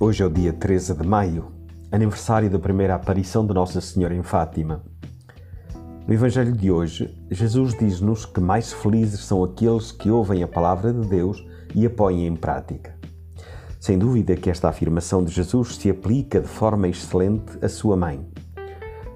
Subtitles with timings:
[0.00, 1.46] Hoje é o dia 13 de maio,
[1.90, 4.80] aniversário da primeira aparição de Nossa Senhora em Fátima.
[6.06, 10.92] No Evangelho de hoje, Jesus diz-nos que mais felizes são aqueles que ouvem a palavra
[10.92, 11.44] de Deus
[11.74, 12.94] e a põem em prática.
[13.80, 18.24] Sem dúvida que esta afirmação de Jesus se aplica de forma excelente à sua mãe,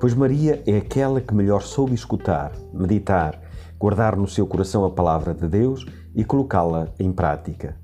[0.00, 3.40] pois Maria é aquela que melhor soube escutar, meditar,
[3.78, 7.76] guardar no seu coração a palavra de Deus e colocá-la em prática.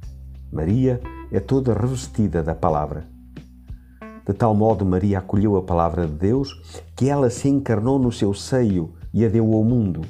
[0.50, 3.06] Maria é toda revestida da palavra.
[4.26, 6.52] De tal modo, Maria acolheu a palavra de Deus
[6.94, 10.02] que ela se encarnou no seu seio e a deu ao mundo.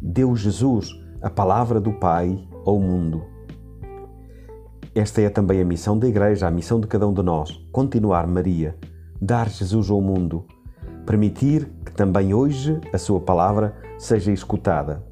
[0.00, 3.24] Deu Jesus, a palavra do Pai, ao mundo.
[4.94, 8.28] Esta é também a missão da Igreja, a missão de cada um de nós: continuar
[8.28, 8.76] Maria,
[9.20, 10.44] dar Jesus ao mundo,
[11.04, 15.02] permitir que também hoje a Sua palavra seja escutada.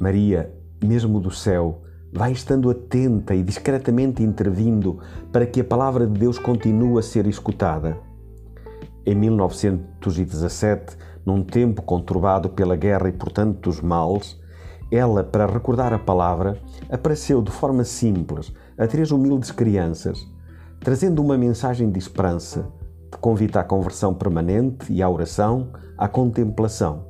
[0.00, 0.50] Maria,
[0.82, 1.82] mesmo do céu,
[2.12, 4.98] vai estando atenta e discretamente intervindo
[5.32, 7.98] para que a palavra de Deus continue a ser escutada.
[9.06, 14.38] Em 1917, num tempo conturbado pela guerra e por tantos males,
[14.90, 20.26] ela, para recordar a palavra, apareceu de forma simples a três humildes crianças,
[20.80, 22.66] trazendo uma mensagem de esperança,
[23.10, 27.06] de convite à conversão permanente e à oração, à contemplação.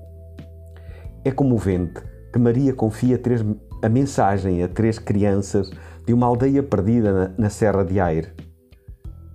[1.25, 3.43] É comovente que Maria confia três
[3.83, 5.71] a mensagem a três crianças
[6.07, 8.33] de uma aldeia perdida na, na Serra de Aire.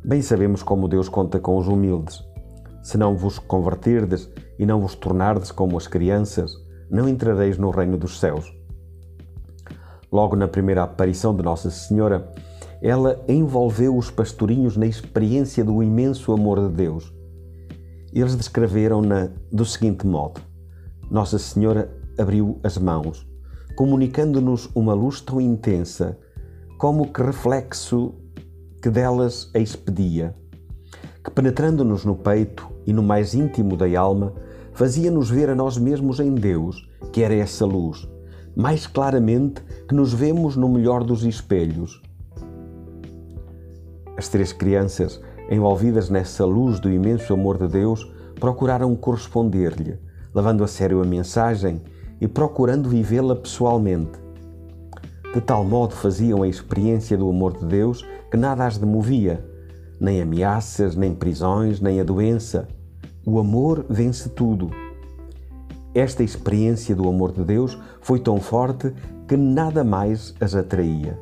[0.04, 2.24] Bem sabemos como Deus conta com os humildes.
[2.84, 4.30] Se não vos converterdes
[4.60, 6.54] e não vos tornardes como as crianças,
[6.92, 8.54] não entrareis no reino dos céus.
[10.12, 12.32] Logo na primeira aparição de Nossa Senhora,
[12.84, 17.12] ela envolveu os pastorinhos na experiência do imenso amor de Deus.
[18.14, 20.40] Eles descreveram-na do seguinte modo:
[21.10, 23.28] Nossa Senhora abriu as mãos
[23.76, 26.18] comunicando-nos uma luz tão intensa,
[26.78, 28.14] como que reflexo
[28.82, 30.34] que delas a expedia,
[31.24, 34.34] que penetrando-nos no peito e no mais íntimo da alma,
[34.74, 38.08] fazia-nos ver a nós mesmos em Deus, que era essa luz,
[38.56, 42.02] mais claramente que nos vemos no melhor dos espelhos.
[44.18, 45.20] As três crianças,
[45.50, 48.10] envolvidas nessa luz do imenso amor de Deus,
[48.40, 49.98] procuraram corresponder-lhe,
[50.34, 51.82] levando a sério a mensagem
[52.20, 54.20] e procurando vivê-la pessoalmente.
[55.34, 59.46] De tal modo faziam a experiência do amor de Deus que nada as demovia,
[60.00, 62.68] nem ameaças, nem prisões, nem a doença.
[63.26, 64.70] O amor vence tudo.
[65.94, 68.94] Esta experiência do amor de Deus foi tão forte
[69.28, 71.18] que nada mais as atraía.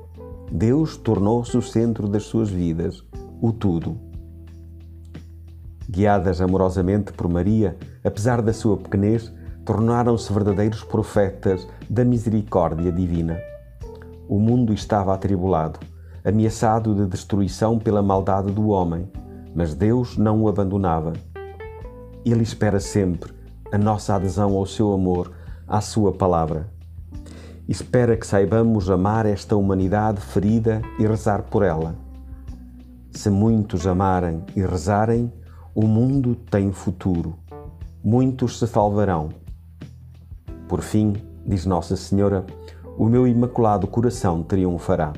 [0.51, 3.03] Deus tornou-se o centro das suas vidas,
[3.41, 3.97] o tudo.
[5.89, 9.31] Guiadas amorosamente por Maria, apesar da sua pequenez,
[9.65, 13.39] tornaram-se verdadeiros profetas da misericórdia divina.
[14.27, 15.79] O mundo estava atribulado,
[16.23, 19.09] ameaçado de destruição pela maldade do homem,
[19.55, 21.13] mas Deus não o abandonava.
[22.25, 23.33] Ele espera sempre
[23.71, 25.31] a nossa adesão ao seu amor,
[25.67, 26.67] à sua palavra.
[27.67, 31.95] Espera que saibamos amar esta humanidade ferida e rezar por ela.
[33.11, 35.31] Se muitos amarem e rezarem,
[35.73, 37.35] o mundo tem futuro.
[38.03, 39.42] Muitos se salvarão
[40.73, 41.13] por fim,
[41.45, 42.43] diz Nossa Senhora,
[42.97, 45.13] o meu imaculado coração triunfará.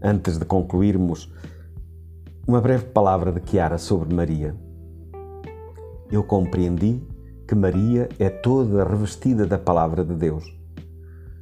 [0.00, 1.28] Antes de concluirmos,
[2.46, 4.54] uma breve palavra de Chiara sobre Maria.
[6.12, 7.02] Eu compreendi
[7.44, 10.56] que Maria é toda revestida da palavra de Deus.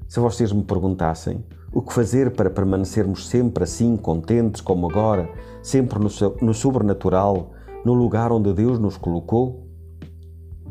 [0.09, 1.44] Se vocês me perguntassem
[1.75, 5.28] o que fazer para permanecermos sempre assim, contentes como agora,
[5.62, 6.09] sempre no,
[6.41, 7.50] no sobrenatural,
[7.84, 9.69] no lugar onde Deus nos colocou,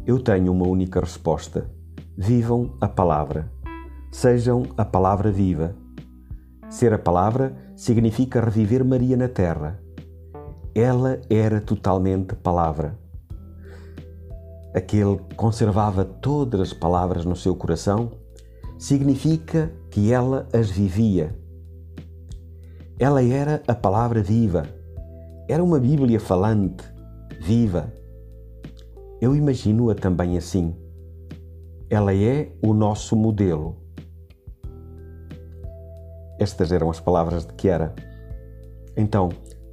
[0.05, 1.69] eu tenho uma única resposta:
[2.17, 3.51] vivam a palavra.
[4.11, 5.75] Sejam a palavra viva.
[6.69, 9.79] Ser a palavra significa reviver Maria na terra.
[10.73, 12.97] Ela era totalmente palavra.
[14.73, 18.11] Aquele que conservava todas as palavras no seu coração
[18.77, 21.35] significa que ela as vivia.
[22.99, 24.67] Ela era a palavra viva.
[25.47, 26.83] Era uma Bíblia falante,
[27.41, 27.91] viva.
[29.21, 30.73] Eu imagino-a também assim.
[31.89, 33.75] Ela é o nosso modelo.
[36.39, 37.93] Estas eram as palavras de Chiara.
[38.95, 39.27] Então,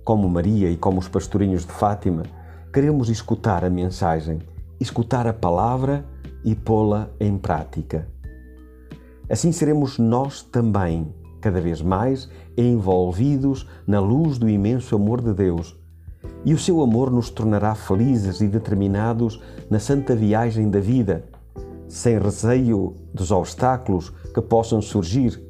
[0.05, 2.25] como Maria e como os pastorinhos de Fátima,
[2.73, 4.41] queremos escutar a mensagem,
[4.81, 6.05] escutar a palavra
[6.45, 8.09] e pô-la em prática.
[9.31, 15.79] Assim seremos nós também, cada vez mais, envolvidos na luz do imenso amor de Deus
[16.47, 21.25] e o seu amor nos tornará felizes e determinados na santa viagem da vida,
[21.89, 25.43] sem receio dos obstáculos que possam surgir,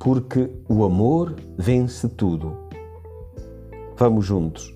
[0.00, 2.56] porque o amor vence tudo.
[3.96, 4.74] Vamos juntos.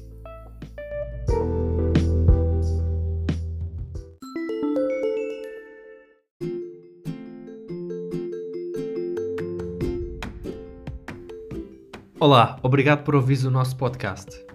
[12.20, 14.49] Olá, obrigado por ouvir o nosso podcast.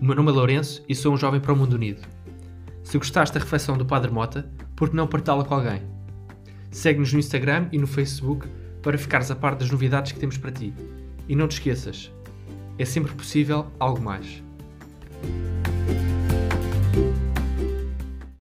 [0.00, 2.00] O meu nome é Lourenço e sou um jovem para o mundo unido.
[2.82, 5.82] Se gostaste da reflexão do Padre Mota, por que não partilhá-la com alguém?
[6.70, 8.48] Segue-nos no Instagram e no Facebook
[8.82, 10.72] para ficares a par das novidades que temos para ti.
[11.28, 12.10] E não te esqueças,
[12.78, 14.42] é sempre possível algo mais.